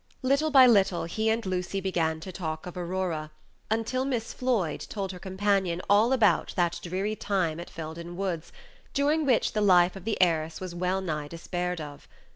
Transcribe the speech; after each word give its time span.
Little 0.23 0.49
by 0.49 0.65
little 0.65 1.03
he 1.03 1.29
and 1.29 1.45
Lucy 1.45 1.79
began 1.79 2.19
to 2.21 2.31
talk 2.31 2.65
of 2.65 2.75
Aurora, 2.75 3.29
until 3.69 4.03
Miss 4.03 4.33
Floyd 4.33 4.83
told 4.89 5.11
her 5.11 5.19
companion 5.19 5.79
all 5.87 6.11
about 6.11 6.53
that 6.55 6.79
dreary 6.81 7.15
time 7.15 7.59
at 7.59 7.69
Felden 7.69 8.17
Woods 8.17 8.51
during 8.95 9.27
which 9.27 9.53
the 9.53 9.61
life 9.61 9.95
of 9.95 10.03
the 10.05 10.19
heiress 10.19 10.59
was 10.59 10.73
wellnigh 10.73 11.27
despaired 11.27 11.79
of. 11.79 12.07